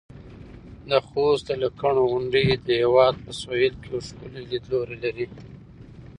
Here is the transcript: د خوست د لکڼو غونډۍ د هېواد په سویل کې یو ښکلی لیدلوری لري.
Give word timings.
د 0.89 0.91
خوست 1.07 1.43
د 1.47 1.49
لکڼو 1.63 2.03
غونډۍ 2.11 2.47
د 2.65 2.67
هېواد 2.81 3.15
په 3.23 3.31
سویل 3.41 3.73
کې 3.81 3.87
یو 3.93 3.99
ښکلی 4.07 4.41
لیدلوری 4.51 4.97
لري. 5.03 5.27